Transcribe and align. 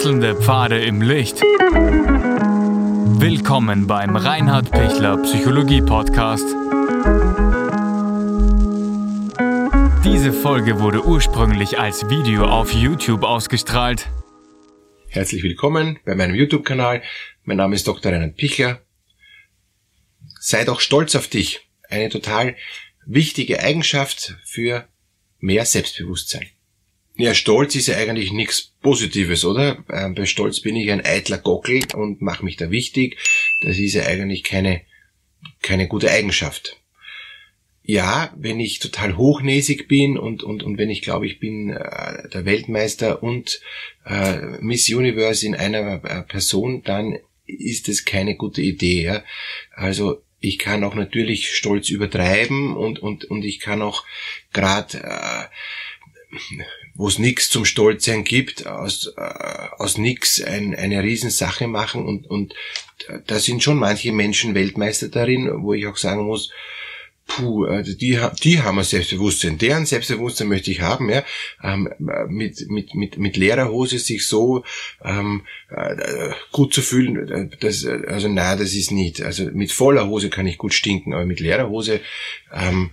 Wechselnde 0.00 0.34
Pfade 0.34 0.82
im 0.82 1.02
Licht. 1.02 1.42
Willkommen 3.20 3.86
beim 3.86 4.16
Reinhard 4.16 4.70
Pichler 4.70 5.18
Psychologie 5.18 5.82
Podcast. 5.82 6.46
Diese 10.02 10.32
Folge 10.32 10.80
wurde 10.80 11.04
ursprünglich 11.04 11.78
als 11.78 12.08
Video 12.08 12.46
auf 12.46 12.72
YouTube 12.72 13.24
ausgestrahlt. 13.24 14.08
Herzlich 15.08 15.42
willkommen 15.42 15.98
bei 16.06 16.14
meinem 16.14 16.34
YouTube-Kanal. 16.34 17.02
Mein 17.44 17.58
Name 17.58 17.74
ist 17.74 17.86
Dr. 17.86 18.10
Reinhard 18.10 18.36
Pichler. 18.36 18.80
Sei 20.40 20.64
doch 20.64 20.80
stolz 20.80 21.14
auf 21.14 21.28
dich. 21.28 21.68
Eine 21.90 22.08
total 22.08 22.56
wichtige 23.04 23.60
Eigenschaft 23.60 24.38
für 24.46 24.88
mehr 25.40 25.66
Selbstbewusstsein. 25.66 26.46
Ja, 27.20 27.34
Stolz 27.34 27.74
ist 27.74 27.88
ja 27.88 27.98
eigentlich 27.98 28.32
nichts 28.32 28.72
Positives, 28.80 29.44
oder? 29.44 29.84
Ähm, 29.92 30.14
bei 30.14 30.24
Stolz 30.24 30.60
bin 30.60 30.74
ich 30.74 30.90
ein 30.90 31.04
eitler 31.04 31.36
Gockel 31.36 31.82
und 31.94 32.22
mache 32.22 32.44
mich 32.44 32.56
da 32.56 32.70
wichtig. 32.70 33.18
Das 33.60 33.78
ist 33.78 33.92
ja 33.92 34.06
eigentlich 34.06 34.42
keine, 34.42 34.80
keine 35.60 35.86
gute 35.86 36.10
Eigenschaft. 36.10 36.80
Ja, 37.82 38.32
wenn 38.38 38.58
ich 38.58 38.78
total 38.78 39.18
hochnäsig 39.18 39.86
bin 39.86 40.16
und, 40.16 40.42
und, 40.42 40.62
und 40.62 40.78
wenn 40.78 40.88
ich 40.88 41.02
glaube, 41.02 41.26
ich 41.26 41.40
bin 41.40 41.70
äh, 41.70 42.28
der 42.30 42.46
Weltmeister 42.46 43.22
und 43.22 43.60
äh, 44.06 44.58
Miss 44.60 44.88
Universe 44.88 45.44
in 45.44 45.54
einer 45.54 46.02
äh, 46.04 46.22
Person, 46.22 46.82
dann 46.84 47.18
ist 47.44 47.90
es 47.90 48.06
keine 48.06 48.34
gute 48.36 48.62
Idee. 48.62 49.02
Ja? 49.02 49.24
Also 49.74 50.22
ich 50.38 50.58
kann 50.58 50.84
auch 50.84 50.94
natürlich 50.94 51.54
Stolz 51.54 51.90
übertreiben 51.90 52.74
und, 52.74 52.98
und, 52.98 53.26
und 53.26 53.44
ich 53.44 53.60
kann 53.60 53.82
auch 53.82 54.04
gerade 54.52 54.98
äh, 54.98 55.44
wo 56.94 57.08
es 57.08 57.18
nichts 57.18 57.48
zum 57.48 57.64
Stolzsein 57.64 58.24
gibt, 58.24 58.66
aus, 58.66 59.12
äh, 59.16 59.20
aus 59.78 59.98
nichts 59.98 60.42
ein, 60.42 60.74
eine 60.74 61.02
Riesensache 61.02 61.66
machen 61.66 62.04
und, 62.06 62.28
und 62.28 62.54
da 63.26 63.38
sind 63.38 63.62
schon 63.62 63.78
manche 63.78 64.12
Menschen 64.12 64.54
Weltmeister 64.54 65.08
darin, 65.08 65.62
wo 65.62 65.72
ich 65.74 65.86
auch 65.86 65.96
sagen 65.96 66.24
muss, 66.24 66.50
puh, 67.26 67.64
also 67.64 67.94
die, 67.94 68.18
die 68.42 68.60
haben 68.60 68.78
ein 68.78 68.84
Selbstbewusstsein. 68.84 69.58
Deren 69.58 69.86
Selbstbewusstsein 69.86 70.48
möchte 70.48 70.70
ich 70.70 70.80
haben, 70.80 71.08
ja. 71.08 71.24
Ähm, 71.62 71.88
mit, 72.28 72.68
mit, 72.70 72.94
mit, 72.94 73.18
mit 73.18 73.36
leerer 73.36 73.70
Hose 73.70 73.98
sich 73.98 74.26
so 74.26 74.64
ähm, 75.04 75.42
äh, 75.70 76.30
gut 76.52 76.74
zu 76.74 76.82
fühlen, 76.82 77.50
das, 77.60 77.84
also 77.84 78.28
nein, 78.28 78.58
das 78.58 78.74
ist 78.74 78.90
nicht. 78.90 79.22
Also 79.22 79.44
mit 79.52 79.72
voller 79.72 80.08
Hose 80.08 80.30
kann 80.30 80.46
ich 80.46 80.58
gut 80.58 80.74
stinken, 80.74 81.14
aber 81.14 81.24
mit 81.24 81.40
leerer 81.40 81.68
Hose 81.68 82.00
ähm, 82.52 82.90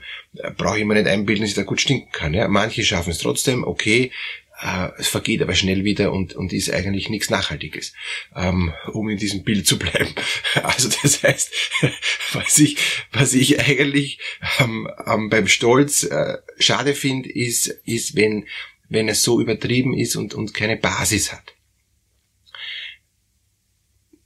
brauche 0.58 0.80
ich 0.80 0.86
mir 0.86 0.94
nicht 0.94 1.08
einbilden, 1.08 1.44
dass 1.44 1.52
ich 1.52 1.56
da 1.56 1.64
gut 1.64 1.82
stinken 1.82 2.12
kann. 2.12 2.34
Ja. 2.34 2.48
Manche 2.48 2.84
schaffen 2.84 3.12
es 3.12 3.20
trotzdem, 3.20 3.64
okay, 3.64 4.12
äh, 4.60 4.90
es 4.98 5.08
vergeht 5.08 5.42
aber 5.42 5.56
schnell 5.56 5.84
wieder 5.84 6.12
und, 6.12 6.34
und 6.34 6.54
ist 6.54 6.72
eigentlich 6.72 7.10
nichts 7.10 7.30
Nachhaltiges, 7.30 7.94
ähm, 8.36 8.74
um 8.92 9.10
in 9.10 9.18
diesem 9.18 9.44
Bild 9.44 9.68
zu 9.68 9.78
bleiben. 9.78 10.14
Also 10.64 10.90
das 11.02 11.24
heißt, 11.24 11.52
was 12.34 12.58
ich, 12.58 12.78
was 13.12 13.34
ich 13.34 13.60
eigentlich 13.60 14.20
ähm, 14.60 14.90
ähm, 15.06 15.30
beim 15.30 15.48
Stolz 15.48 16.04
äh, 16.04 16.38
schade 16.58 16.96
finde, 16.96 17.30
ist, 17.30 17.68
ist 17.86 18.16
wenn, 18.16 18.48
wenn 18.90 19.08
es 19.08 19.24
so 19.24 19.40
übertrieben 19.40 19.94
ist 19.94 20.16
und, 20.16 20.34
und 20.34 20.54
keine 20.54 20.78
Basis 20.78 21.32
hat. 21.32 21.54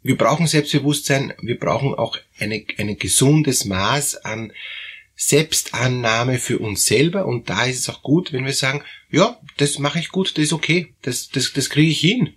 Wir 0.03 0.17
brauchen 0.17 0.47
Selbstbewusstsein, 0.47 1.33
wir 1.41 1.59
brauchen 1.59 1.93
auch 1.93 2.17
eine, 2.39 2.63
ein 2.77 2.97
gesundes 2.97 3.65
Maß 3.65 4.23
an 4.25 4.51
Selbstannahme 5.23 6.39
für 6.39 6.57
uns 6.57 6.85
selber 6.85 7.27
und 7.27 7.47
da 7.47 7.65
ist 7.65 7.77
es 7.77 7.89
auch 7.89 8.01
gut, 8.01 8.33
wenn 8.33 8.43
wir 8.43 8.53
sagen, 8.53 8.81
ja, 9.11 9.37
das 9.57 9.77
mache 9.77 9.99
ich 9.99 10.09
gut, 10.09 10.35
das 10.35 10.45
ist 10.45 10.53
okay, 10.53 10.95
das, 11.03 11.29
das, 11.29 11.53
das 11.53 11.69
kriege 11.69 11.91
ich 11.91 11.99
hin. 11.99 12.33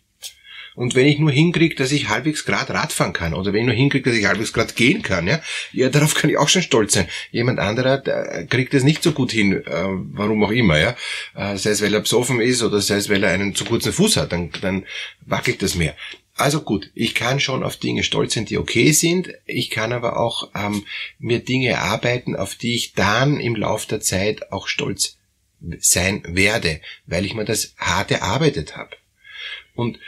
Und 0.74 0.94
wenn 0.94 1.06
ich 1.06 1.18
nur 1.18 1.30
hinkriege, 1.30 1.76
dass 1.76 1.92
ich 1.92 2.08
halbwegs 2.10 2.44
grad 2.44 2.68
Radfahren 2.68 3.14
kann, 3.14 3.32
oder 3.32 3.54
wenn 3.54 3.60
ich 3.60 3.66
nur 3.68 3.74
hinkriege, 3.74 4.10
dass 4.10 4.18
ich 4.18 4.26
halbwegs 4.26 4.52
grad 4.52 4.76
gehen 4.76 5.02
kann, 5.02 5.26
ja, 5.26 5.40
ja, 5.72 5.88
darauf 5.88 6.14
kann 6.14 6.28
ich 6.28 6.36
auch 6.36 6.48
schon 6.48 6.60
stolz 6.60 6.92
sein. 6.92 7.08
Jemand 7.30 7.58
anderer 7.58 8.00
kriegt 8.48 8.74
das 8.74 8.82
nicht 8.82 9.02
so 9.02 9.12
gut 9.12 9.32
hin, 9.32 9.52
äh, 9.52 9.64
warum 9.66 10.44
auch 10.44 10.50
immer, 10.50 10.78
ja. 10.78 10.94
Äh, 11.34 11.56
sei 11.56 11.70
es, 11.70 11.80
weil 11.80 11.94
er 11.94 12.00
besoffen 12.00 12.38
ist 12.38 12.62
oder 12.62 12.82
sei 12.82 12.96
es, 12.96 13.08
weil 13.08 13.24
er 13.24 13.30
einen 13.30 13.54
zu 13.54 13.64
kurzen 13.64 13.94
Fuß 13.94 14.18
hat, 14.18 14.32
dann, 14.32 14.50
dann 14.60 14.84
wackelt 15.24 15.62
das 15.62 15.74
mehr. 15.74 15.96
Also 16.36 16.62
gut, 16.62 16.90
ich 16.94 17.14
kann 17.14 17.38
schon 17.38 17.62
auf 17.62 17.76
Dinge 17.76 18.02
stolz 18.02 18.34
sein, 18.34 18.44
die 18.44 18.58
okay 18.58 18.90
sind. 18.90 19.32
Ich 19.46 19.70
kann 19.70 19.92
aber 19.92 20.18
auch 20.18 20.50
ähm, 20.54 20.84
mir 21.18 21.38
Dinge 21.38 21.68
erarbeiten, 21.68 22.34
auf 22.34 22.56
die 22.56 22.74
ich 22.74 22.92
dann 22.92 23.38
im 23.38 23.54
Laufe 23.54 23.88
der 23.88 24.00
Zeit 24.00 24.50
auch 24.50 24.66
stolz 24.66 25.16
sein 25.78 26.22
werde, 26.26 26.80
weil 27.06 27.24
ich 27.24 27.34
mir 27.34 27.44
das 27.44 27.74
hart 27.78 28.10
erarbeitet 28.10 28.76
habe. 28.76 28.96
Und, 29.76 30.00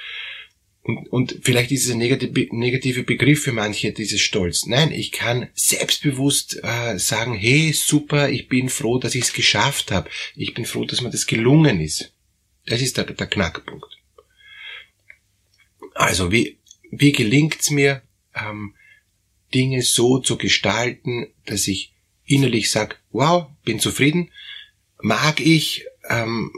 und, 0.83 1.09
und 1.09 1.39
vielleicht 1.43 1.71
ist 1.71 1.87
es 1.87 1.93
ein 1.93 1.99
negativer 1.99 3.03
Begriff 3.03 3.45
für 3.45 3.53
manche, 3.53 3.93
dieses 3.93 4.21
Stolz. 4.21 4.67
Nein, 4.67 4.91
ich 4.91 5.13
kann 5.13 5.49
selbstbewusst 5.55 6.61
äh, 6.63 6.99
sagen, 6.99 7.35
hey, 7.35 7.73
super, 7.73 8.29
ich 8.29 8.49
bin 8.49 8.69
froh, 8.69 8.99
dass 8.99 9.15
ich 9.15 9.25
es 9.25 9.33
geschafft 9.33 9.93
habe. 9.93 10.11
Ich 10.35 10.55
bin 10.55 10.65
froh, 10.65 10.85
dass 10.85 11.03
mir 11.03 11.11
das 11.11 11.27
gelungen 11.27 11.81
ist. 11.81 12.13
Das 12.67 12.83
ist 12.83 12.97
der, 12.97 13.05
der 13.05 13.27
Knackpunkt. 13.29 13.96
Also 15.97 16.31
wie, 16.31 16.59
wie 16.91 17.13
gelingt's 17.13 17.71
mir, 17.71 18.03
ähm, 18.35 18.75
Dinge 19.55 19.83
so 19.83 20.19
zu 20.19 20.37
gestalten, 20.37 21.29
dass 21.47 21.69
ich 21.69 21.95
innerlich 22.25 22.71
sag, 22.71 23.01
wow, 23.11 23.47
bin 23.65 23.81
zufrieden, 23.81 24.31
mag 25.01 25.41
ich, 25.41 25.85
ähm, 26.09 26.53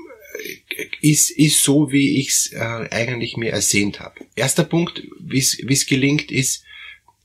ist, 1.01 1.31
ist 1.31 1.63
so, 1.63 1.93
wie 1.93 2.19
ich's 2.19 2.53
äh, 2.53 2.89
eigentlich 2.91 3.37
mir 3.37 3.53
ersehnt 3.53 4.01
habe. 4.01 4.27
Erster 4.35 4.65
Punkt, 4.65 5.03
wie 5.21 5.39
es 5.39 5.87
gelingt, 5.87 6.31
ist, 6.31 6.65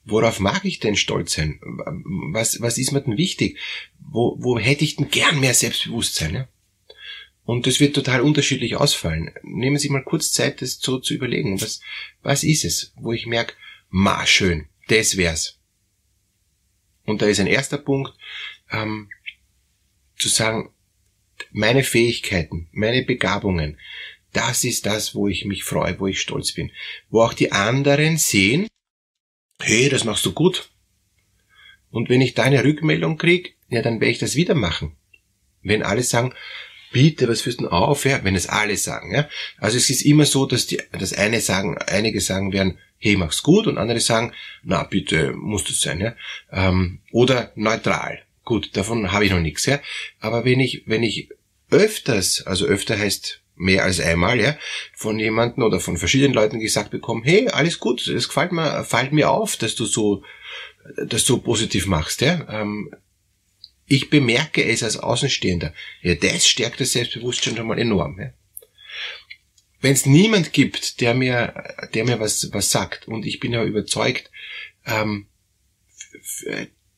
worauf 0.05 0.39
mag 0.39 0.65
ich 0.65 0.79
denn 0.79 0.95
stolz 0.95 1.33
sein? 1.33 1.59
Was, 2.31 2.61
was 2.61 2.77
ist 2.77 2.91
mir 2.91 3.01
denn 3.01 3.17
wichtig? 3.17 3.57
Wo, 3.99 4.37
wo 4.39 4.59
hätte 4.59 4.83
ich 4.83 4.97
denn 4.97 5.09
gern 5.09 5.39
mehr 5.39 5.53
Selbstbewusstsein? 5.53 6.35
Ja? 6.35 6.47
Und 7.45 7.67
das 7.67 7.79
wird 7.79 7.95
total 7.95 8.21
unterschiedlich 8.21 8.77
ausfallen. 8.77 9.31
Nehmen 9.43 9.77
Sie 9.77 9.89
mal 9.89 10.03
kurz 10.03 10.31
Zeit, 10.31 10.61
das 10.61 10.79
so 10.79 10.99
zu 10.99 11.13
überlegen. 11.13 11.61
Was, 11.61 11.81
was 12.21 12.43
ist 12.43 12.63
es, 12.63 12.93
wo 12.95 13.11
ich 13.11 13.25
merke, 13.25 13.55
ma 13.89 14.25
schön, 14.25 14.67
das 14.87 15.17
wär's. 15.17 15.59
Und 17.05 17.21
da 17.21 17.25
ist 17.25 17.39
ein 17.39 17.47
erster 17.47 17.77
Punkt, 17.77 18.13
ähm, 18.71 19.09
zu 20.17 20.29
sagen, 20.29 20.73
meine 21.51 21.83
Fähigkeiten, 21.83 22.69
meine 22.71 23.03
Begabungen, 23.03 23.77
das 24.31 24.63
ist 24.63 24.85
das, 24.85 25.13
wo 25.13 25.27
ich 25.27 25.45
mich 25.45 25.63
freue, 25.63 25.99
wo 25.99 26.07
ich 26.07 26.21
stolz 26.21 26.53
bin. 26.53 26.71
Wo 27.09 27.21
auch 27.21 27.33
die 27.33 27.51
anderen 27.51 28.17
sehen, 28.17 28.67
hey, 29.61 29.89
das 29.89 30.05
machst 30.05 30.25
du 30.25 30.33
gut. 30.33 30.71
Und 31.91 32.09
wenn 32.09 32.21
ich 32.21 32.33
da 32.33 32.43
eine 32.43 32.63
Rückmeldung 32.63 33.17
krieg, 33.17 33.57
ja, 33.67 33.81
dann 33.81 33.99
werde 33.99 34.11
ich 34.11 34.19
das 34.19 34.35
wieder 34.35 34.55
machen. 34.55 34.95
Wenn 35.61 35.83
alle 35.83 36.03
sagen, 36.03 36.33
bitte, 36.93 37.27
was 37.27 37.41
führst 37.41 37.59
du 37.59 37.67
auf, 37.67 38.05
ja, 38.05 38.23
wenn 38.23 38.35
es 38.35 38.47
alle 38.47 38.77
sagen, 38.77 39.13
ja. 39.13 39.27
Also 39.57 39.75
es 39.75 39.89
ist 39.89 40.03
immer 40.03 40.25
so, 40.25 40.45
dass 40.45 40.67
die, 40.67 40.79
dass 40.97 41.11
eine 41.11 41.41
sagen, 41.41 41.77
einige 41.77 42.21
sagen 42.21 42.53
werden, 42.53 42.77
hey, 42.97 43.17
mach's 43.17 43.43
gut, 43.43 43.67
und 43.67 43.77
andere 43.77 43.99
sagen, 43.99 44.31
na, 44.63 44.83
bitte, 44.83 45.33
muss 45.33 45.65
das 45.65 45.81
sein, 45.81 45.99
ja. 45.99 46.15
Ähm, 46.51 46.99
oder 47.11 47.51
neutral. 47.55 48.21
Gut, 48.45 48.77
davon 48.77 49.11
habe 49.11 49.25
ich 49.25 49.31
noch 49.31 49.41
nichts, 49.41 49.65
ja. 49.65 49.81
Aber 50.21 50.45
wenn 50.45 50.61
ich, 50.61 50.83
wenn 50.85 51.03
ich 51.03 51.29
öfters, 51.69 52.45
also 52.47 52.65
öfter 52.65 52.97
heißt 52.97 53.41
mehr 53.55 53.83
als 53.83 53.99
einmal, 53.99 54.39
ja, 54.39 54.55
von 54.95 55.19
jemanden 55.19 55.63
oder 55.63 55.79
von 55.79 55.97
verschiedenen 55.97 56.33
Leuten 56.33 56.59
gesagt 56.59 56.91
bekomme, 56.91 57.21
hey, 57.25 57.49
alles 57.49 57.79
gut, 57.79 58.07
es 58.07 58.27
gefällt 58.27 58.51
mir, 58.51 58.83
fällt 58.85 59.11
mir 59.11 59.29
auf, 59.29 59.57
dass 59.57 59.75
du 59.75 59.85
so, 59.85 60.23
dass 61.07 61.25
du 61.25 61.39
positiv 61.39 61.87
machst, 61.87 62.21
ja. 62.21 62.45
Ähm, 62.49 62.93
ich 63.85 64.09
bemerke 64.09 64.63
es 64.63 64.83
als 64.83 64.97
Außenstehender. 64.97 65.73
Ja, 66.01 66.15
das 66.15 66.47
stärkt 66.47 66.79
das 66.79 66.93
Selbstbewusstsein 66.93 67.55
schon 67.57 67.67
mal 67.67 67.79
enorm. 67.79 68.19
Ja. 68.19 68.33
Wenn 69.81 69.93
es 69.93 70.05
niemand 70.05 70.53
gibt, 70.53 71.01
der 71.01 71.13
mir, 71.13 71.75
der 71.93 72.05
mir 72.05 72.19
was, 72.19 72.49
was 72.53 72.71
sagt, 72.71 73.07
und 73.07 73.25
ich 73.25 73.39
bin 73.39 73.51
ja 73.51 73.63
überzeugt, 73.63 74.31
ähm, 74.85 75.27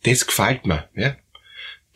das 0.03 0.27
gefällt 0.27 0.67
mir, 0.67 0.89
ja, 0.95 1.17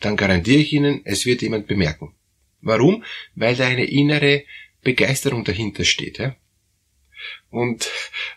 dann 0.00 0.16
garantiere 0.16 0.60
ich 0.60 0.72
Ihnen, 0.72 1.02
es 1.04 1.26
wird 1.26 1.42
jemand 1.42 1.68
bemerken. 1.68 2.14
Warum? 2.60 3.04
Weil 3.34 3.54
da 3.54 3.66
eine 3.66 3.84
innere 3.84 4.44
Begeisterung 4.82 5.44
dahinter 5.44 5.84
steht. 5.84 6.18
Ja? 6.18 6.34
Und 7.50 7.88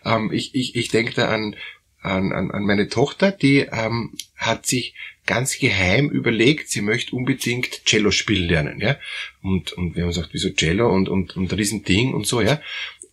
ähm, 0.04 0.30
ich, 0.32 0.54
ich, 0.54 0.76
ich 0.76 0.88
denke 0.88 1.14
da 1.14 1.28
an, 1.30 1.56
an, 2.00 2.32
an 2.32 2.62
meine 2.64 2.88
Tochter, 2.88 3.32
die 3.32 3.60
ähm, 3.60 4.14
hat 4.36 4.66
sich 4.66 4.94
ganz 5.26 5.58
geheim 5.58 6.10
überlegt, 6.10 6.68
sie 6.68 6.80
möchte 6.80 7.16
unbedingt 7.16 7.84
Cello 7.84 8.10
spielen 8.10 8.48
lernen, 8.48 8.80
ja. 8.80 8.98
Und, 9.42 9.72
und 9.72 9.94
wir 9.94 10.02
haben 10.02 10.10
gesagt, 10.10 10.30
wieso 10.32 10.50
Cello 10.50 10.92
und, 10.92 11.08
und, 11.08 11.36
und 11.36 11.52
Riesending 11.52 12.14
und 12.14 12.26
so, 12.26 12.40
ja. 12.40 12.60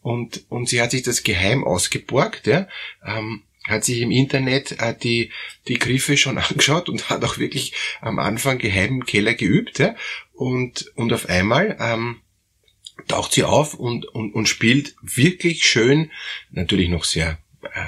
Und, 0.02 0.46
und 0.50 0.68
sie 0.68 0.81
hat 0.81 0.92
sich 0.92 1.04
das 1.04 1.24
geheim 1.24 1.63
ausgeborgt, 1.63 2.48
ja. 2.48 2.68
Ähm, 3.06 3.44
hat 3.68 3.86
sich 3.86 4.02
im 4.02 4.12
Internet 4.12 4.80
äh, 4.80 4.96
die, 4.98 5.31
die 5.68 5.78
Griffe 5.78 6.18
schon 6.18 6.38
angeschaut 6.40 6.90
und 6.90 7.10
hat 7.10 7.24
auch 7.24 7.38
wirklich 7.38 7.74
am 8.02 8.19
Anfang 8.19 8.58
geheim 8.58 8.96
im 8.96 9.06
Keller 9.06 9.34
geübt, 9.34 9.80
ja. 9.80 9.96
Und, 10.34 10.92
und 10.96 11.13
auf 11.13 11.30
einmal, 11.30 11.78
ähm, 11.80 12.22
taucht 13.08 13.34
sie 13.34 13.44
auf 13.44 13.74
und, 13.74 14.06
und, 14.06 14.34
und 14.34 14.48
spielt 14.48 14.96
wirklich 15.02 15.66
schön, 15.66 16.12
natürlich 16.52 16.90
noch 16.90 17.04
sehr 17.04 17.38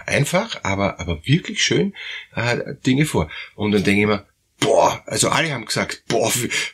einfach, 0.06 0.60
aber, 0.64 1.00
aber 1.00 1.26
wirklich 1.26 1.64
schön 1.64 1.94
äh, 2.36 2.76
Dinge 2.86 3.06
vor. 3.06 3.30
Und 3.56 3.72
dann 3.72 3.84
denke 3.84 4.02
ich 4.02 4.08
mir, 4.08 4.26
boah, 4.64 5.04
also 5.06 5.30
alle 5.30 5.52
haben 5.52 5.66
gesagt, 5.66 6.04
boah, 6.08 6.32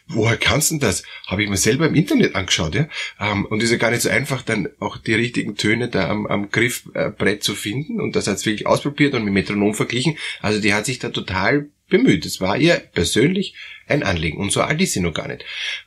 woher 0.07 0.37
kannst 0.37 0.69
du 0.69 0.75
denn 0.75 0.81
das? 0.81 1.03
Habe 1.27 1.43
ich 1.43 1.49
mir 1.49 1.57
selber 1.57 1.87
im 1.87 1.95
Internet 1.95 2.35
angeschaut, 2.35 2.75
ja. 2.75 2.87
Ähm, 3.19 3.45
und 3.45 3.63
ist 3.63 3.71
ja 3.71 3.77
gar 3.77 3.91
nicht 3.91 4.01
so 4.01 4.09
einfach, 4.09 4.41
dann 4.41 4.69
auch 4.79 4.97
die 4.97 5.15
richtigen 5.15 5.55
Töne 5.55 5.89
da 5.89 6.09
am, 6.09 6.27
am 6.27 6.51
Griffbrett 6.51 7.43
zu 7.43 7.55
finden. 7.55 7.99
Und 7.99 8.15
das 8.15 8.27
hat 8.27 8.37
es 8.37 8.45
wirklich 8.45 8.67
ausprobiert 8.67 9.13
und 9.13 9.23
mit 9.23 9.33
Metronom 9.33 9.73
verglichen. 9.73 10.17
Also 10.41 10.61
die 10.61 10.73
hat 10.73 10.85
sich 10.85 10.99
da 10.99 11.09
total 11.09 11.69
bemüht. 11.89 12.25
Es 12.25 12.39
war 12.39 12.57
ihr 12.57 12.75
persönlich 12.75 13.55
ein 13.87 14.03
Anliegen. 14.03 14.37
Und 14.37 14.51
so 14.51 14.61
alt 14.61 14.81
ist 14.81 14.93
sie 14.93 14.99
noch 14.99 15.13
gar 15.13 15.27
nicht. 15.27 15.43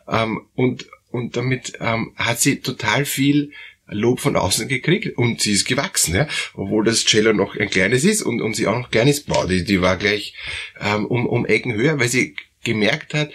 Ähm, 0.09 0.47
und, 0.55 0.87
und 1.11 1.37
damit 1.37 1.75
ähm, 1.81 2.13
hat 2.17 2.41
sie 2.41 2.61
total 2.61 3.05
viel 3.05 3.53
Lob 3.87 4.21
von 4.21 4.37
außen 4.37 4.69
gekriegt 4.69 5.17
und 5.17 5.41
sie 5.41 5.53
ist 5.53 5.67
gewachsen, 5.67 6.15
ja. 6.15 6.29
Obwohl 6.55 6.85
das 6.85 7.05
Cello 7.05 7.33
noch 7.33 7.57
ein 7.57 7.71
kleines 7.71 8.05
ist 8.05 8.23
und, 8.23 8.41
und 8.41 8.55
sie 8.55 8.67
auch 8.67 8.79
noch 8.79 8.91
klein 8.91 9.09
ist. 9.09 9.27
Boah, 9.27 9.47
die, 9.47 9.65
die 9.65 9.83
war 9.83 9.97
gleich 9.97 10.35
ähm, 10.81 11.07
um, 11.07 11.27
um 11.27 11.47
Ecken 11.47 11.75
höher, 11.75 11.99
weil 11.99 12.09
sie 12.09 12.37
gemerkt 12.65 13.15
hat, 13.15 13.31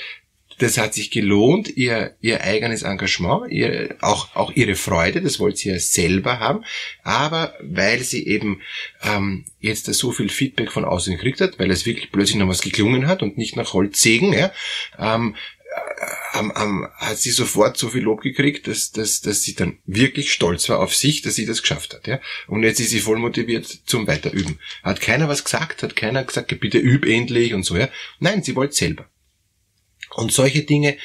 das 0.59 0.77
hat 0.77 0.93
sich 0.93 1.11
gelohnt, 1.11 1.69
ihr, 1.77 2.15
ihr 2.19 2.41
eigenes 2.41 2.81
Engagement, 2.81 3.51
ihr, 3.51 3.95
auch, 4.01 4.35
auch 4.35 4.51
ihre 4.51 4.75
Freude, 4.75 5.21
das 5.21 5.39
wollte 5.39 5.57
sie 5.57 5.69
ja 5.69 5.79
selber 5.79 6.39
haben, 6.39 6.63
aber 7.03 7.53
weil 7.61 7.99
sie 7.99 8.25
eben 8.25 8.61
ähm, 9.03 9.45
jetzt 9.59 9.85
so 9.85 10.11
viel 10.11 10.29
Feedback 10.29 10.71
von 10.71 10.83
außen 10.83 11.13
gekriegt 11.13 11.41
hat, 11.41 11.59
weil 11.59 11.69
es 11.69 11.85
wirklich 11.85 12.11
plötzlich 12.11 12.37
noch 12.37 12.47
was 12.47 12.61
geklungen 12.61 13.07
hat 13.07 13.21
und 13.21 13.37
nicht 13.37 13.55
nach 13.55 13.73
Holzsägen, 13.73 14.33
ja, 14.33 14.51
ähm, 14.97 15.35
ähm, 16.33 16.51
ähm, 16.55 16.87
hat 16.95 17.17
sie 17.17 17.31
sofort 17.31 17.77
so 17.77 17.89
viel 17.89 18.03
Lob 18.03 18.21
gekriegt, 18.21 18.67
dass, 18.67 18.91
dass, 18.91 19.21
dass 19.21 19.43
sie 19.43 19.55
dann 19.55 19.79
wirklich 19.85 20.31
stolz 20.31 20.69
war 20.69 20.79
auf 20.79 20.95
sich, 20.95 21.21
dass 21.21 21.35
sie 21.35 21.45
das 21.45 21.61
geschafft 21.61 21.93
hat. 21.93 22.07
Ja? 22.07 22.19
Und 22.47 22.63
jetzt 22.63 22.79
ist 22.79 22.89
sie 22.89 22.99
voll 22.99 23.19
motiviert 23.19 23.65
zum 23.85 24.07
Weiterüben. 24.07 24.59
Hat 24.83 25.01
keiner 25.01 25.27
was 25.27 25.43
gesagt, 25.43 25.83
hat 25.83 25.95
keiner 25.95 26.23
gesagt, 26.23 26.57
bitte 26.59 26.79
üb 26.79 27.05
endlich 27.05 27.53
und 27.53 27.63
so. 27.63 27.77
Ja? 27.77 27.89
Nein, 28.19 28.43
sie 28.43 28.55
wollte 28.55 28.75
selber. 28.75 29.09
Und 30.15 30.31
solche 30.31 30.63
Dinge, 30.63 30.97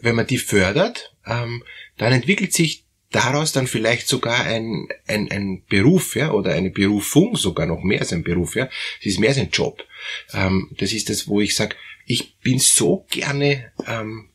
wenn 0.00 0.14
man 0.14 0.26
die 0.26 0.38
fördert, 0.38 1.14
ähm, 1.26 1.62
dann 1.96 2.12
entwickelt 2.12 2.52
sich 2.52 2.84
daraus 3.10 3.52
dann 3.52 3.66
vielleicht 3.66 4.08
sogar 4.08 4.44
ein, 4.44 4.88
ein, 5.06 5.30
ein 5.30 5.62
Beruf, 5.68 6.16
ja, 6.16 6.32
oder 6.32 6.52
eine 6.52 6.70
Berufung, 6.70 7.36
sogar 7.36 7.66
noch 7.66 7.82
mehr 7.82 8.00
als 8.00 8.12
ein 8.12 8.24
Beruf, 8.24 8.56
ja. 8.56 8.68
Es 9.00 9.06
ist 9.06 9.20
mehr 9.20 9.28
als 9.28 9.38
ein 9.38 9.50
Job. 9.50 9.84
Ähm, 10.32 10.70
das 10.78 10.92
ist 10.92 11.10
das, 11.10 11.28
wo 11.28 11.40
ich 11.40 11.54
sage, 11.54 11.76
ich 12.06 12.38
bin 12.38 12.58
so 12.58 13.06
gerne 13.10 13.72
ähm, 13.86 14.30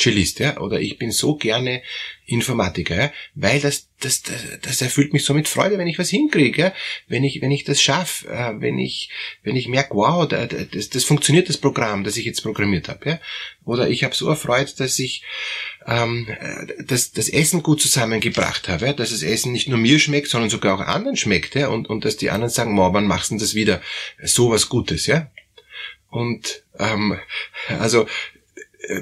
Cellist, 0.00 0.38
ja, 0.38 0.58
oder 0.58 0.80
ich 0.80 0.98
bin 0.98 1.10
so 1.10 1.36
gerne 1.36 1.82
Informatiker, 2.24 2.96
ja, 2.96 3.12
weil 3.34 3.60
das, 3.60 3.88
das, 4.00 4.22
das, 4.22 4.36
das 4.62 4.80
erfüllt 4.80 5.12
mich 5.12 5.24
so 5.24 5.34
mit 5.34 5.46
Freude, 5.46 5.76
wenn 5.76 5.88
ich 5.88 5.98
was 5.98 6.08
hinkriege, 6.08 6.62
ja, 6.62 6.72
wenn 7.06 7.22
ich, 7.22 7.42
wenn 7.42 7.50
ich 7.50 7.64
das 7.64 7.82
schaffe, 7.82 8.28
äh, 8.28 8.60
wenn 8.60 8.78
ich, 8.78 9.10
wenn 9.42 9.56
ich 9.56 9.68
merke, 9.68 9.94
wow, 9.94 10.26
da, 10.26 10.46
das, 10.46 10.88
das 10.88 11.04
funktioniert 11.04 11.50
das 11.50 11.58
Programm, 11.58 12.02
das 12.02 12.16
ich 12.16 12.24
jetzt 12.24 12.42
programmiert 12.42 12.88
habe, 12.88 13.10
ja, 13.10 13.20
oder 13.64 13.90
ich 13.90 14.02
habe 14.02 14.14
so 14.14 14.28
erfreut, 14.28 14.80
dass 14.80 14.98
ich 14.98 15.22
ähm, 15.86 16.26
das, 16.78 17.12
das 17.12 17.28
Essen 17.28 17.62
gut 17.62 17.82
zusammengebracht 17.82 18.68
habe, 18.68 18.86
ja, 18.86 18.92
dass 18.94 19.10
das 19.10 19.22
Essen 19.22 19.52
nicht 19.52 19.68
nur 19.68 19.78
mir 19.78 19.98
schmeckt, 19.98 20.28
sondern 20.28 20.50
sogar 20.50 20.76
auch 20.76 20.86
anderen 20.86 21.16
schmeckt, 21.16 21.54
ja, 21.56 21.68
und, 21.68 21.90
und 21.90 22.06
dass 22.06 22.16
die 22.16 22.30
anderen 22.30 22.50
sagen, 22.50 22.76
wow, 22.78 22.94
wann 22.94 23.06
machst 23.06 23.32
du 23.32 23.36
das 23.36 23.54
wieder, 23.54 23.82
so 24.22 24.50
was 24.50 24.70
Gutes, 24.70 25.06
ja, 25.06 25.30
und 26.10 26.64
ähm, 26.78 27.18
also 27.78 28.06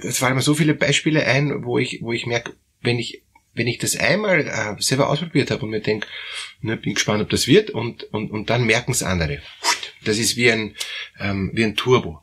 das 0.02 0.18
fallen 0.18 0.36
mir 0.36 0.42
so 0.42 0.54
viele 0.54 0.74
Beispiele 0.74 1.24
ein, 1.24 1.64
wo 1.64 1.78
ich, 1.78 2.00
wo 2.02 2.12
ich 2.12 2.26
merke, 2.26 2.54
wenn 2.80 2.98
ich, 2.98 3.22
wenn 3.54 3.66
ich 3.66 3.78
das 3.78 3.96
einmal 3.96 4.46
äh, 4.46 4.80
selber 4.80 5.08
ausprobiert 5.08 5.50
habe 5.50 5.64
und 5.64 5.70
mir 5.70 5.80
denke, 5.80 6.06
ne, 6.60 6.76
bin 6.76 6.94
gespannt, 6.94 7.22
ob 7.22 7.30
das 7.30 7.46
wird, 7.46 7.70
und, 7.70 8.04
und, 8.12 8.30
und 8.30 8.50
dann 8.50 8.64
merken 8.64 8.92
es 8.92 9.02
andere. 9.02 9.40
Das 10.04 10.18
ist 10.18 10.36
wie 10.36 10.50
ein, 10.50 10.76
ähm, 11.18 11.50
wie 11.54 11.64
ein 11.64 11.76
Turbo. 11.76 12.20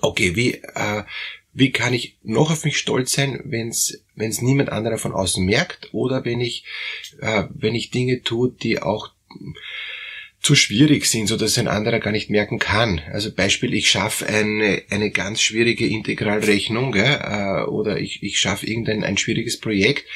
Okay, 0.00 0.36
wie, 0.36 0.54
äh, 0.54 1.04
wie 1.52 1.72
kann 1.72 1.92
ich 1.92 2.18
noch 2.22 2.50
auf 2.50 2.64
mich 2.64 2.78
stolz 2.78 3.12
sein, 3.12 3.42
wenn 3.44 3.68
es 3.68 4.42
niemand 4.42 4.70
anderer 4.70 4.98
von 4.98 5.12
außen 5.12 5.44
merkt 5.44 5.92
oder 5.92 6.24
wenn 6.24 6.40
ich 6.40 6.64
äh, 7.20 7.44
wenn 7.50 7.74
ich 7.74 7.90
Dinge 7.90 8.22
tue, 8.22 8.52
die 8.52 8.80
auch 8.80 9.10
zu 10.40 10.54
schwierig 10.54 11.06
sind, 11.06 11.26
so 11.26 11.36
dass 11.36 11.58
ein 11.58 11.68
anderer 11.68 12.00
gar 12.00 12.12
nicht 12.12 12.30
merken 12.30 12.58
kann. 12.58 13.00
Also 13.12 13.30
Beispiel, 13.30 13.74
ich 13.74 13.90
schaffe 13.90 14.26
eine, 14.26 14.82
eine 14.88 15.10
ganz 15.10 15.42
schwierige 15.42 15.86
Integralrechnung 15.86 16.92
gell, 16.92 17.20
äh, 17.22 17.62
oder 17.64 17.98
ich, 17.98 18.22
ich 18.22 18.38
schaffe 18.38 18.66
irgendein 18.66 19.04
ein 19.04 19.18
schwieriges 19.18 19.60
Projekt, 19.60 20.06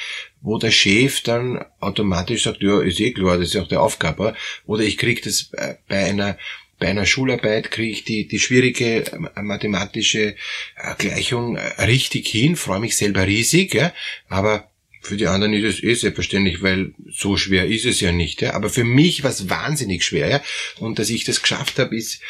wo 0.41 0.59
der 0.59 0.71
Chef 0.71 1.23
dann 1.23 1.65
automatisch 1.79 2.45
sagt, 2.45 2.63
ja, 2.63 2.81
ist 2.81 3.01
eh 3.01 3.13
klar, 3.13 3.39
das 3.39 3.49
ist 3.49 3.57
auch 3.57 3.69
der 3.69 3.83
Aufgabe. 3.83 4.35
Oder 4.67 4.85
ich 4.85 4.97
kriege 4.97 5.21
das 5.21 5.51
bei 5.89 6.05
einer 6.05 6.39
bei 6.79 6.89
einer 6.89 7.07
Schularbeit 7.07 7.71
kriege 7.71 7.93
ich 7.93 8.05
die, 8.05 8.27
die 8.27 8.41
schwierige 8.41 9.07
äh, 9.07 9.43
mathematische 9.43 10.35
äh, 10.77 10.95
Gleichung 10.99 11.57
richtig 11.57 12.27
hin, 12.29 12.57
freue 12.57 12.81
mich 12.81 12.97
selber 12.97 13.27
riesig, 13.27 13.75
ja, 13.75 13.93
aber 14.29 14.71
für 15.05 15.17
die 15.17 15.27
anderen 15.27 15.53
ist 15.55 15.65
es 15.65 15.83
eh 15.83 15.95
selbstverständlich, 15.95 16.63
weil 16.63 16.95
so 17.11 17.37
schwer 17.37 17.67
ist 17.67 17.85
es 17.85 18.01
ja 18.01 18.13
nicht. 18.13 18.41
Ja? 18.43 18.55
Aber 18.55 18.71
für 18.71 18.85
mich 18.85 19.23
war 19.23 19.31
es 19.31 19.49
wahnsinnig 19.51 20.05
schwer. 20.05 20.29
Ja? 20.29 20.43
Und 20.79 20.99
dass 20.99 21.11
ich 21.11 21.25
das 21.25 21.43
geschafft 21.43 21.79
habe, 21.79 21.97
ist 21.97 22.21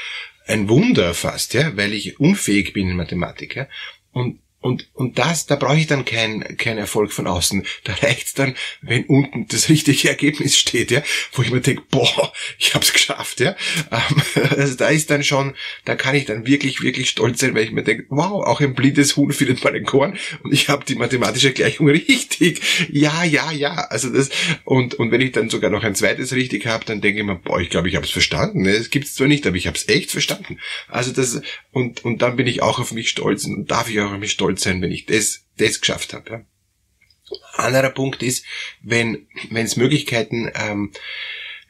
ein 0.46 0.68
Wunder 0.68 1.14
fast, 1.14 1.54
ja? 1.54 1.76
weil 1.76 1.92
ich 1.92 2.18
unfähig 2.20 2.72
bin 2.72 2.90
in 2.90 2.96
Mathematik. 2.96 3.56
Ja? 3.56 3.68
Und 4.12 4.40
und, 4.64 4.88
und 4.94 5.19
das, 5.19 5.44
da 5.44 5.56
brauche 5.56 5.76
ich 5.76 5.88
dann 5.88 6.06
kein, 6.06 6.56
kein 6.56 6.78
Erfolg 6.78 7.12
von 7.12 7.26
außen. 7.26 7.66
Da 7.84 7.93
reicht's 7.93 8.32
dann, 8.32 8.55
wenn 8.81 9.05
unten 9.05 9.46
das 9.46 9.69
richtige 9.69 10.08
Ergebnis 10.08 10.56
steht, 10.58 10.90
ja, 10.90 11.02
wo 11.32 11.43
ich 11.43 11.50
mir 11.50 11.61
denke, 11.61 11.82
boah, 11.90 12.32
ich 12.58 12.75
hab's 12.75 12.94
geschafft, 12.94 13.40
ja. 13.40 13.56
Ähm, 13.93 14.43
also 14.56 14.75
da 14.75 14.88
ist 14.88 15.11
dann 15.11 15.22
schon, 15.22 15.52
da 15.84 15.96
kann 15.96 16.14
ich 16.14 16.25
dann 16.25 16.46
wirklich, 16.46 16.81
wirklich 16.81 17.11
stolz 17.11 17.40
sein, 17.40 17.55
weil 17.55 17.64
ich 17.64 17.72
mir 17.72 17.84
denke, 17.84 18.06
wow, 18.08 18.43
auch 18.43 18.62
ein 18.62 18.75
blindes 18.75 19.19
Huhn 19.19 19.31
findet 19.32 19.62
mal 19.62 19.75
ein 19.75 19.84
Korn 19.84 20.16
und 20.43 20.55
ich 20.55 20.70
habe 20.70 20.87
die 20.87 20.94
mathematische 20.94 21.52
Gleichung 21.52 21.87
richtig. 21.90 22.62
Ja, 22.90 23.22
ja, 23.22 23.52
ja. 23.52 23.88
Also 23.90 24.08
das, 24.08 24.31
und, 24.64 24.94
und 24.94 25.10
wenn 25.10 25.20
ich 25.20 25.32
dann 25.32 25.50
sogar 25.50 25.69
noch 25.69 25.84
ein 25.84 25.94
zweites 25.94 26.32
richtig 26.32 26.64
habe, 26.64 26.87
dann 26.87 27.02
denke 27.02 27.20
ich 27.20 27.26
mir, 27.26 27.37
boah, 27.37 27.60
ich 27.60 27.69
glaube, 27.69 27.90
ich 27.90 27.96
habe 27.96 28.06
es 28.06 28.12
verstanden. 28.12 28.64
Es 28.64 28.88
gibt's 28.88 29.12
zwar 29.12 29.28
nicht, 29.28 29.46
aber 29.46 29.56
ich 29.56 29.67
habe 29.67 29.76
es 29.76 29.87
echt 29.90 30.10
verstanden. 30.10 30.58
Also 30.88 31.12
das, 31.12 31.43
und, 31.70 32.02
und 32.02 32.22
dann 32.22 32.37
bin 32.37 32.46
ich 32.46 32.62
auch 32.62 32.78
auf 32.78 32.93
mich 32.93 33.10
stolz 33.10 33.44
und 33.44 33.70
darf 33.70 33.90
ich 33.90 34.00
auch 34.00 34.10
auf 34.10 34.19
mich 34.19 34.32
stolz 34.32 34.53
stolz 34.54 34.62
sein, 34.62 34.82
wenn 34.82 34.92
ich 34.92 35.06
das, 35.06 35.44
das 35.58 35.80
geschafft 35.80 36.14
habe. 36.14 36.30
Ja. 36.30 36.44
Anderer 37.55 37.90
Punkt 37.90 38.22
ist, 38.22 38.44
wenn 38.82 39.26
wenn 39.50 39.64
es 39.64 39.76
Möglichkeiten 39.76 40.50
ähm, 40.55 40.93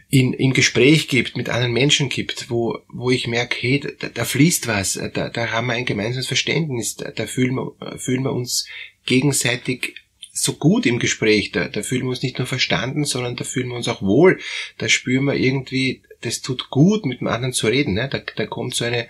in, 0.09 0.33
im 0.33 0.53
Gespräch 0.53 1.09
gibt, 1.09 1.37
mit 1.37 1.49
anderen 1.49 1.73
Menschen 1.73 2.09
gibt, 2.09 2.51
wo, 2.51 2.79
wo 2.89 3.11
ich 3.11 3.27
merke, 3.27 3.57
hey, 3.61 3.81
da, 3.81 4.09
da 4.09 4.25
fließt 4.25 4.67
was, 4.67 5.01
da, 5.15 5.29
da 5.29 5.51
haben 5.51 5.69
wir 5.69 5.75
ein 5.75 5.87
gemeinsames 5.87 6.27
Verständnis, 6.27 6.97
da, 6.97 7.11
da 7.11 7.27
fühlen, 7.27 7.55
wir, 7.55 7.99
fühlen 7.99 8.23
wir 8.23 8.33
uns 8.33 8.67
gegenseitig 9.07 9.95
so 10.33 10.55
gut 10.55 10.87
im 10.87 10.99
Gespräch, 10.99 11.53
da, 11.53 11.69
da 11.69 11.83
fühlen 11.83 12.03
wir 12.03 12.11
uns 12.11 12.23
nicht 12.23 12.39
nur 12.39 12.47
verstanden, 12.47 13.05
sondern 13.05 13.37
da 13.37 13.45
fühlen 13.45 13.69
wir 13.69 13.77
uns 13.77 13.89
auch 13.89 14.03
wohl, 14.03 14.41
da 14.79 14.89
spüren 14.89 15.25
wir 15.25 15.35
irgendwie, 15.35 16.03
das 16.21 16.43
tut 16.43 16.71
gut, 16.71 17.07
mit 17.07 17.21
dem 17.21 17.29
anderen 17.29 17.53
zu 17.53 17.69
reden, 17.69 17.95
ne? 17.95 18.09
da, 18.09 18.19
da 18.19 18.47
kommt 18.47 18.75
so 18.75 18.85
eine, 18.85 19.09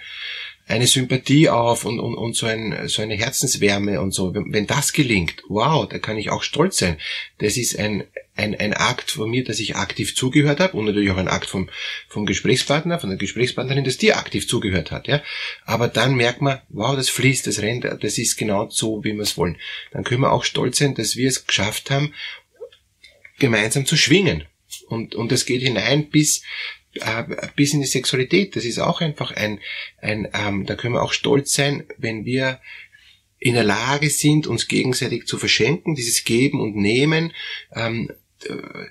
eine 0.66 0.86
Sympathie 0.86 1.50
auf 1.50 1.84
und, 1.84 2.00
und, 2.00 2.14
und 2.14 2.34
so, 2.34 2.46
ein, 2.46 2.88
so 2.88 3.02
eine 3.02 3.14
Herzenswärme 3.14 4.00
und 4.00 4.12
so. 4.12 4.34
Wenn, 4.34 4.52
wenn 4.52 4.66
das 4.66 4.92
gelingt, 4.92 5.42
wow, 5.48 5.86
da 5.86 5.98
kann 5.98 6.16
ich 6.16 6.30
auch 6.30 6.42
stolz 6.42 6.78
sein. 6.78 6.96
Das 7.38 7.58
ist 7.58 7.78
ein, 7.78 8.04
ein, 8.34 8.54
ein 8.54 8.72
Akt 8.72 9.10
von 9.10 9.28
mir, 9.28 9.44
dass 9.44 9.60
ich 9.60 9.76
aktiv 9.76 10.16
zugehört 10.16 10.60
habe 10.60 10.76
und 10.76 10.86
natürlich 10.86 11.10
auch 11.10 11.18
ein 11.18 11.28
Akt 11.28 11.50
vom, 11.50 11.68
vom 12.08 12.24
Gesprächspartner, 12.24 12.98
von 12.98 13.10
der 13.10 13.18
Gesprächspartnerin, 13.18 13.84
dass 13.84 13.98
die 13.98 14.14
aktiv 14.14 14.48
zugehört 14.48 14.90
hat. 14.90 15.06
Ja? 15.06 15.22
Aber 15.66 15.88
dann 15.88 16.14
merkt 16.14 16.40
man, 16.40 16.62
wow, 16.70 16.96
das 16.96 17.10
fließt, 17.10 17.46
das 17.46 17.60
rennt, 17.60 17.84
das 17.84 18.16
ist 18.16 18.36
genau 18.36 18.70
so, 18.70 19.04
wie 19.04 19.12
wir 19.12 19.22
es 19.22 19.36
wollen. 19.36 19.58
Dann 19.92 20.04
können 20.04 20.22
wir 20.22 20.32
auch 20.32 20.44
stolz 20.44 20.78
sein, 20.78 20.94
dass 20.94 21.16
wir 21.16 21.28
es 21.28 21.46
geschafft 21.46 21.90
haben, 21.90 22.14
gemeinsam 23.38 23.84
zu 23.84 23.96
schwingen. 23.96 24.44
Und, 24.88 25.14
und 25.14 25.30
das 25.30 25.44
geht 25.44 25.62
hinein 25.62 26.08
bis 26.08 26.42
äh, 27.00 27.24
bis 27.56 27.74
in 27.74 27.80
die 27.80 27.86
Sexualität. 27.86 28.56
Das 28.56 28.64
ist 28.64 28.78
auch 28.78 29.00
einfach 29.00 29.32
ein, 29.32 29.60
ein 30.00 30.28
ähm, 30.32 30.66
da 30.66 30.74
können 30.74 30.94
wir 30.94 31.02
auch 31.02 31.12
stolz 31.12 31.52
sein, 31.52 31.84
wenn 31.98 32.24
wir 32.24 32.60
in 33.38 33.54
der 33.54 33.64
Lage 33.64 34.08
sind, 34.08 34.46
uns 34.46 34.68
gegenseitig 34.68 35.26
zu 35.26 35.36
verschenken, 35.38 35.94
dieses 35.94 36.24
Geben 36.24 36.60
und 36.60 36.76
Nehmen 36.76 37.32
ähm, 37.74 38.10
äh, 38.48 38.86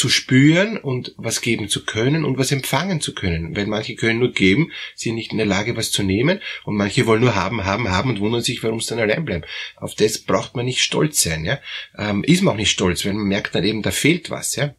zu 0.00 0.08
spüren 0.08 0.78
und 0.78 1.14
was 1.18 1.42
geben 1.42 1.68
zu 1.68 1.84
können 1.84 2.24
und 2.24 2.38
was 2.38 2.52
empfangen 2.52 3.02
zu 3.02 3.14
können. 3.14 3.54
Weil 3.54 3.66
manche 3.66 3.96
können 3.96 4.18
nur 4.18 4.32
geben, 4.32 4.72
sind 4.94 5.16
nicht 5.16 5.32
in 5.32 5.36
der 5.36 5.46
Lage, 5.46 5.76
was 5.76 5.90
zu 5.90 6.02
nehmen 6.02 6.40
und 6.64 6.76
manche 6.76 7.06
wollen 7.06 7.20
nur 7.20 7.34
haben, 7.34 7.64
haben, 7.66 7.90
haben 7.90 8.08
und 8.08 8.20
wundern 8.20 8.40
sich, 8.40 8.62
warum 8.62 8.80
sie 8.80 8.88
dann 8.88 9.00
allein 9.00 9.26
bleiben. 9.26 9.44
Auf 9.76 9.94
das 9.94 10.16
braucht 10.18 10.56
man 10.56 10.64
nicht 10.64 10.82
stolz 10.82 11.20
sein. 11.20 11.44
Ja? 11.44 11.60
Ähm, 11.98 12.24
ist 12.24 12.40
man 12.42 12.54
auch 12.54 12.58
nicht 12.58 12.70
stolz, 12.70 13.04
wenn 13.04 13.16
man 13.16 13.26
merkt 13.26 13.54
dann 13.54 13.64
eben, 13.64 13.82
da 13.82 13.90
fehlt 13.90 14.30
was. 14.30 14.56
Ja? 14.56 14.74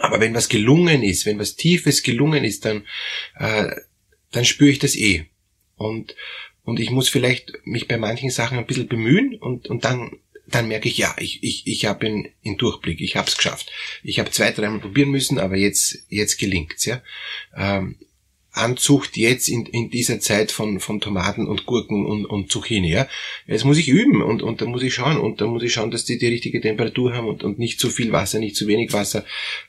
Aber 0.00 0.20
wenn 0.20 0.34
was 0.34 0.48
gelungen 0.48 1.02
ist, 1.02 1.26
wenn 1.26 1.38
was 1.38 1.56
Tiefes 1.56 2.02
gelungen 2.02 2.44
ist, 2.44 2.64
dann, 2.64 2.86
äh, 3.36 3.70
dann 4.32 4.44
spüre 4.44 4.70
ich 4.70 4.78
das 4.78 4.96
eh. 4.96 5.26
Und, 5.76 6.14
und 6.64 6.80
ich 6.80 6.90
muss 6.90 7.08
vielleicht 7.08 7.52
mich 7.64 7.86
bei 7.86 7.96
manchen 7.96 8.30
Sachen 8.30 8.58
ein 8.58 8.66
bisschen 8.66 8.88
bemühen 8.88 9.36
und, 9.36 9.68
und 9.68 9.84
dann 9.84 10.18
dann 10.50 10.68
merke 10.68 10.88
ich, 10.88 10.98
ja, 10.98 11.14
ich, 11.18 11.42
ich, 11.42 11.66
ich 11.66 11.84
habe 11.84 12.06
einen, 12.06 12.28
einen 12.44 12.56
Durchblick, 12.56 13.00
ich 13.00 13.16
habe 13.16 13.28
es 13.28 13.36
geschafft. 13.36 13.70
Ich 14.02 14.18
habe 14.18 14.30
zwei, 14.30 14.50
dreimal 14.50 14.80
probieren 14.80 15.10
müssen, 15.10 15.38
aber 15.38 15.56
jetzt, 15.56 16.04
jetzt 16.08 16.38
gelingt's. 16.38 16.84
Ja? 16.86 17.02
Ähm, 17.56 17.96
Anzucht 18.52 19.16
jetzt 19.16 19.48
in, 19.48 19.66
in 19.66 19.90
dieser 19.90 20.18
Zeit 20.18 20.50
von, 20.50 20.80
von 20.80 21.00
Tomaten 21.00 21.46
und 21.46 21.66
Gurken 21.66 22.04
und, 22.04 22.24
und 22.24 22.50
Zucchini. 22.50 22.90
Ja? 22.90 23.06
Jetzt 23.46 23.64
muss 23.64 23.78
ich 23.78 23.88
üben 23.88 24.22
und, 24.22 24.42
und 24.42 24.60
da 24.60 24.66
muss 24.66 24.82
ich 24.82 24.92
schauen 24.92 25.18
und 25.18 25.40
da 25.40 25.46
muss 25.46 25.62
ich 25.62 25.72
schauen, 25.72 25.90
dass 25.90 26.04
die 26.04 26.18
die 26.18 26.26
richtige 26.26 26.60
Temperatur 26.60 27.14
haben 27.14 27.28
und, 27.28 27.44
und 27.44 27.58
nicht 27.58 27.78
zu 27.78 27.90
viel 27.90 28.10
Wasser, 28.10 28.40
nicht 28.40 28.56
zu 28.56 28.66
wenig 28.66 28.92
Wasser 28.92 29.24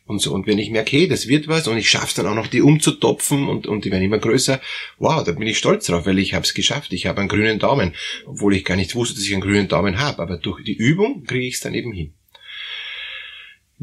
und 0.07 0.19
so. 0.19 0.33
Und 0.33 0.47
wenn 0.47 0.57
ich 0.57 0.71
merke, 0.71 0.97
hey, 0.97 1.07
das 1.07 1.27
wird 1.27 1.47
was 1.47 1.67
und 1.67 1.77
ich 1.77 1.89
schaffe 1.89 2.07
es 2.07 2.13
dann 2.15 2.27
auch 2.27 2.35
noch, 2.35 2.47
die 2.47 2.61
umzutopfen 2.61 3.47
und, 3.47 3.67
und 3.67 3.85
die 3.85 3.91
werden 3.91 4.03
immer 4.03 4.19
größer, 4.19 4.59
wow, 4.97 5.23
da 5.23 5.31
bin 5.31 5.47
ich 5.47 5.57
stolz 5.57 5.85
drauf, 5.85 6.05
weil 6.05 6.19
ich 6.19 6.33
habe 6.33 6.45
es 6.45 6.53
geschafft. 6.53 6.91
Ich 6.93 7.05
habe 7.05 7.19
einen 7.19 7.29
grünen 7.29 7.59
Daumen, 7.59 7.93
obwohl 8.25 8.55
ich 8.55 8.65
gar 8.65 8.77
nicht 8.77 8.95
wusste, 8.95 9.15
dass 9.15 9.25
ich 9.25 9.33
einen 9.33 9.41
grünen 9.41 9.67
Daumen 9.67 9.99
habe. 9.99 10.21
Aber 10.21 10.37
durch 10.37 10.63
die 10.63 10.75
Übung 10.75 11.23
kriege 11.23 11.45
ich 11.45 11.55
es 11.55 11.59
dann 11.59 11.75
eben 11.75 11.93
hin. 11.93 12.13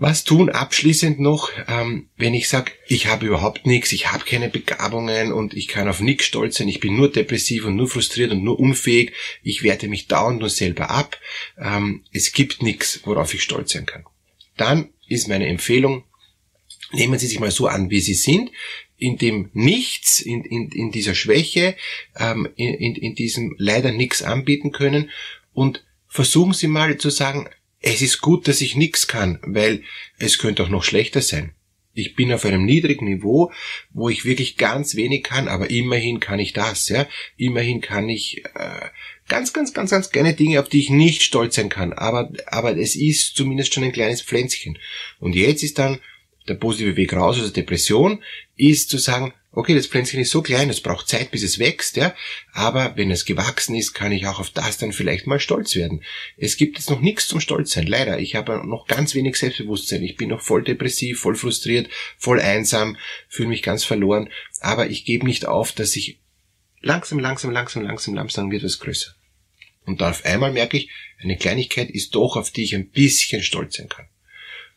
Was 0.01 0.23
tun 0.23 0.49
abschließend 0.49 1.19
noch, 1.19 1.51
ähm, 1.67 2.09
wenn 2.17 2.33
ich 2.33 2.49
sage, 2.49 2.71
ich 2.87 3.09
habe 3.09 3.27
überhaupt 3.27 3.67
nichts, 3.67 3.91
ich 3.91 4.13
habe 4.13 4.25
keine 4.25 4.49
Begabungen 4.49 5.33
und 5.33 5.55
ich 5.55 5.67
kann 5.67 5.89
auf 5.89 5.99
nichts 5.99 6.25
stolz 6.27 6.57
sein, 6.57 6.69
ich 6.69 6.79
bin 6.79 6.95
nur 6.95 7.11
depressiv 7.11 7.65
und 7.65 7.75
nur 7.75 7.89
frustriert 7.89 8.31
und 8.31 8.45
nur 8.45 8.61
unfähig, 8.61 9.13
ich 9.43 9.65
werte 9.65 9.89
mich 9.89 10.07
dauernd 10.07 10.39
nur 10.39 10.51
selber 10.51 10.91
ab, 10.91 11.19
ähm, 11.59 12.05
es 12.13 12.31
gibt 12.31 12.63
nichts, 12.63 13.01
worauf 13.07 13.35
ich 13.35 13.43
stolz 13.43 13.73
sein 13.73 13.87
kann. 13.87 14.05
Dann 14.57 14.91
ist 15.09 15.27
meine 15.27 15.49
Empfehlung, 15.49 16.05
nehmen 16.93 17.19
Sie 17.19 17.27
sich 17.27 17.41
mal 17.41 17.51
so 17.51 17.67
an, 17.67 17.91
wie 17.91 18.01
Sie 18.01 18.15
sind, 18.15 18.53
in 18.99 19.19
dem 19.19 19.51
Nichts, 19.53 20.21
in, 20.21 20.45
in, 20.45 20.71
in 20.71 20.93
dieser 20.93 21.17
Schwäche, 21.17 21.75
ähm, 22.17 22.49
in, 22.55 22.73
in, 22.73 22.95
in 22.95 23.17
diesem 23.17 23.57
leider 23.59 23.91
nichts 23.91 24.23
anbieten 24.23 24.71
können 24.71 25.11
und 25.55 25.85
versuchen 26.07 26.53
Sie 26.53 26.69
mal 26.69 26.99
zu 26.99 27.11
sagen, 27.11 27.49
es 27.81 28.03
ist 28.03 28.21
gut, 28.21 28.49
dass 28.49 28.61
ich 28.61 28.77
nichts 28.77 29.07
kann, 29.07 29.39
weil 29.43 29.83
es 30.19 30.39
könnte 30.39 30.63
auch 30.63 30.69
noch 30.69 30.85
schlechter 30.85 31.21
sein. 31.21 31.53
Ich 31.95 32.15
bin 32.15 32.33
auf 32.33 32.45
einem 32.45 32.65
niedrigen 32.65 33.07
Niveau, 33.07 33.51
wo 33.91 34.09
ich 34.09 34.25
wirklich 34.25 34.57
ganz 34.57 34.95
wenig 34.95 35.25
kann, 35.25 35.49
aber 35.49 35.69
immerhin 35.69 36.21
kann 36.21 36.39
ich 36.39 36.53
das, 36.53 36.89
ja. 36.89 37.09
Immerhin 37.37 37.81
kann 37.81 38.09
ich 38.09 38.45
äh, 38.55 38.89
ganz, 39.29 39.53
ganz, 39.53 39.75
ganz, 39.75 39.91
ganz 39.91 40.11
kleine 40.11 40.35
Dinge, 40.35 40.61
auf 40.61 40.69
die 40.69 40.79
ich 40.79 40.91
nicht 40.91 41.23
stolz 41.23 41.57
sein 41.57 41.69
kann. 41.69 41.93
Aber, 41.93 42.31
aber 42.47 42.77
es 42.77 42.95
ist 42.95 43.35
zumindest 43.35 43.75
schon 43.75 43.83
ein 43.83 43.93
kleines 43.93 44.23
Pflänzchen. 44.23 44.79
Und 45.19 45.35
jetzt 45.35 45.65
ist 45.65 45.79
dann 45.79 45.99
der 46.49 46.55
positive 46.55 46.97
Weg 46.97 47.13
raus 47.13 47.37
aus 47.37 47.53
der 47.53 47.63
Depression, 47.63 48.23
ist 48.57 48.91
zu 48.91 48.99
sagen, 48.99 49.35
okay, 49.53 49.75
das 49.75 49.87
Pflänzchen 49.87 50.21
ist 50.21 50.31
so 50.31 50.43
klein, 50.43 50.71
es 50.71 50.81
braucht 50.81 51.09
Zeit, 51.09 51.31
bis 51.31 51.43
es 51.43 51.59
wächst, 51.59 51.97
ja, 51.97 52.15
aber 52.53 52.97
wenn 52.97 53.11
es 53.11 53.25
gewachsen 53.25 53.75
ist, 53.75 53.93
kann 53.93 54.13
ich 54.13 54.27
auch 54.27 54.39
auf 54.39 54.51
das 54.51 54.79
dann 54.79 54.93
vielleicht 54.93 55.27
mal 55.27 55.41
stolz 55.41 55.75
werden. 55.75 56.05
Es 56.37 56.57
gibt 56.57 56.79
jetzt 56.79 56.91
noch 56.91 57.01
nichts 57.01 57.29
zum 57.29 57.41
Stolz 57.41 57.73
sein, 57.73 57.87
leider. 57.87 58.19
Ich 58.19 58.35
habe 58.35 58.67
noch 58.67 58.87
ganz 58.87 59.15
wenig 59.15 59.37
Selbstbewusstsein. 59.37 60.03
Ich 60.03 60.17
bin 60.17 60.29
noch 60.29 60.43
voll 60.43 60.63
depressiv, 60.63 61.21
voll 61.21 61.35
frustriert, 61.35 61.89
voll 62.17 62.41
einsam, 62.41 62.97
fühle 63.29 63.49
mich 63.49 63.63
ganz 63.63 63.85
verloren, 63.85 64.31
aber 64.61 64.91
ich 64.91 65.05
gebe 65.05 65.27
nicht 65.27 65.47
auf, 65.47 65.73
dass 65.73 65.97
ich 65.97 66.21
langsam, 66.81 67.19
langsam, 67.19 67.51
langsam, 67.51 67.83
langsam, 67.83 68.15
langsam 68.15 68.51
wird 68.51 68.63
es 68.63 68.79
größer. 68.79 69.15
Und 69.87 70.01
dann 70.01 70.11
auf 70.11 70.25
einmal 70.25 70.53
merke 70.53 70.77
ich, 70.77 70.91
eine 71.19 71.37
Kleinigkeit 71.37 71.91
ist 71.91 72.15
doch, 72.15 72.37
auf 72.37 72.51
die 72.51 72.65
ich 72.65 72.75
ein 72.75 72.91
bisschen 72.91 73.43
stolz 73.43 73.77
sein 73.77 73.89
kann. 73.89 74.07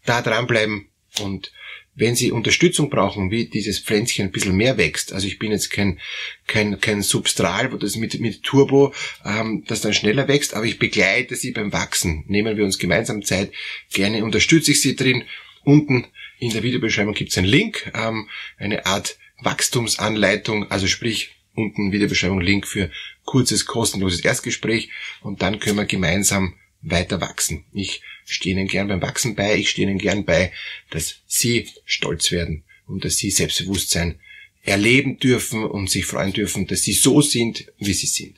Da 0.06 0.22
dranbleiben 0.22 0.91
und 1.20 1.52
wenn 1.94 2.16
Sie 2.16 2.32
Unterstützung 2.32 2.90
brauchen, 2.90 3.32
wie 3.32 3.46
dieses 3.46 3.80
Pflänzchen 3.80 4.26
ein 4.26 4.32
bisschen 4.32 4.56
mehr 4.56 4.78
wächst, 4.78 5.12
also 5.12 5.28
ich 5.28 5.40
bin 5.40 5.52
jetzt 5.52 5.72
kein, 5.72 6.00
kein, 6.48 6.80
kein 6.80 7.02
Substral, 7.02 7.74
wo 7.74 7.78
das 7.78 7.98
mit, 7.98 8.20
mit 8.22 8.44
Turbo, 8.44 8.94
ähm, 9.26 9.66
das 9.68 9.82
dann 9.82 9.94
schneller 9.94 10.28
wächst, 10.28 10.54
aber 10.54 10.66
ich 10.66 10.80
begleite 10.80 11.36
Sie 11.36 11.52
beim 11.52 11.74
Wachsen. 11.74 12.24
Nehmen 12.28 12.56
wir 12.56 12.64
uns 12.64 12.80
gemeinsam 12.80 13.24
Zeit, 13.24 13.52
gerne 13.92 14.24
unterstütze 14.24 14.72
ich 14.72 14.82
Sie 14.82 14.96
drin. 14.96 15.24
Unten 15.64 16.08
in 16.40 16.52
der 16.52 16.64
Videobeschreibung 16.64 17.14
gibt 17.14 17.32
es 17.32 17.38
einen 17.38 17.48
Link, 17.48 17.92
ähm, 17.94 18.30
eine 18.58 18.86
Art 18.86 19.18
Wachstumsanleitung, 19.42 20.72
also 20.72 20.88
sprich 20.88 21.32
unten 21.56 21.92
Videobeschreibung 21.92 22.40
Link 22.40 22.66
für 22.68 22.90
kurzes, 23.26 23.66
kostenloses 23.66 24.22
Erstgespräch 24.22 24.90
und 25.22 25.42
dann 25.42 25.60
können 25.60 25.78
wir 25.78 25.86
gemeinsam 25.86 26.56
weiter 26.82 27.22
wachsen. 27.22 27.66
Ich 27.72 28.02
stehe 28.26 28.56
Ihnen 28.56 28.68
gern 28.68 28.88
beim 28.88 29.02
Wachsen 29.02 29.36
bei, 29.36 29.56
ich 29.58 29.70
stehe 29.70 29.88
Ihnen 29.88 30.00
gern 30.00 30.26
bei, 30.26 30.52
dass 30.90 31.16
Sie 31.28 31.70
stolz 31.86 32.32
werden 32.32 32.64
und 32.88 33.06
dass 33.06 33.18
Sie 33.18 33.30
Selbstbewusstsein 33.30 34.20
erleben 34.64 35.18
dürfen 35.18 35.64
und 35.64 35.90
sich 35.90 36.06
freuen 36.06 36.34
dürfen, 36.34 36.68
dass 36.68 36.84
Sie 36.84 36.94
so 36.94 37.22
sind, 37.22 37.72
wie 37.78 37.94
Sie 37.94 38.08
sind. 38.08 38.38